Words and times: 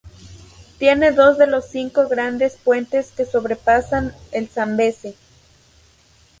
Tiene 0.79 1.11
dos 1.11 1.37
de 1.37 1.45
los 1.45 1.67
cinco 1.67 2.07
grandes 2.07 2.57
puentes 2.57 3.11
que 3.11 3.23
sobrepasan 3.23 4.15
el 4.31 4.47
Zambeze. 4.49 5.13